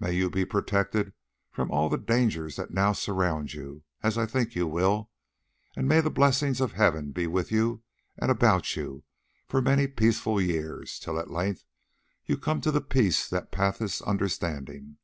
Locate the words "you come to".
12.26-12.72